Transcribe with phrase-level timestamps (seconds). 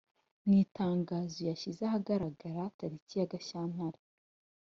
[0.45, 3.31] mu itangazo yashyize ahagaragara tariki ya…
[3.31, 3.99] gashyantare